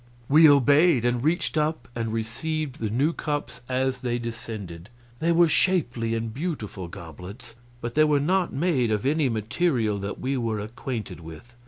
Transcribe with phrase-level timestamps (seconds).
[0.27, 4.89] We obeyed, and reached up and received the new cups as they descended.
[5.19, 10.19] They were shapely and beautiful goblets, but they were not made of any material that
[10.19, 11.55] we were acquainted with.